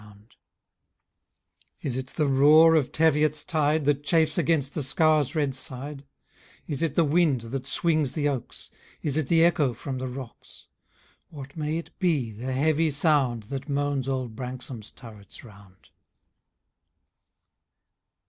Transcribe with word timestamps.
35 0.01 0.21
Is 1.83 1.95
it 1.95 2.07
the 2.07 2.25
roar 2.25 2.73
of 2.73 2.91
Teviot^s 2.91 3.45
tide. 3.45 3.85
That 3.85 4.03
chafes 4.03 4.35
against 4.35 4.73
the 4.73 4.81
scaur 4.81 5.23
V 5.31 5.37
red 5.37 5.53
side? 5.53 6.05
Is 6.65 6.81
it 6.81 6.95
the 6.95 7.03
wind, 7.05 7.41
that 7.41 7.67
swings 7.67 8.13
the 8.13 8.27
oaks? 8.27 8.71
Is 9.03 9.15
it 9.15 9.27
the 9.27 9.45
echo 9.45 9.75
from 9.75 9.99
the 9.99 10.07
rocks? 10.07 10.65
What 11.29 11.55
may 11.55 11.77
it 11.77 11.91
be, 11.99 12.31
the 12.31 12.51
heavy 12.51 12.89
sound. 12.89 13.43
That 13.53 13.69
moans 13.69 14.09
old 14.09 14.35
Branksome^s 14.35 14.91
turrets 14.95 15.43
round 15.43 15.91